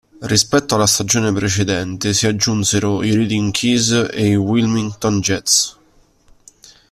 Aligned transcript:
Rispetto 0.23 0.73
alla 0.73 0.87
stagione 0.87 1.31
precedente 1.31 2.11
si 2.15 2.25
aggiunsero 2.25 3.03
i 3.03 3.13
Reading 3.13 3.51
Keys 3.51 4.09
e 4.11 4.29
i 4.29 4.35
Wilmington 4.35 5.19
Jets. 5.19 5.77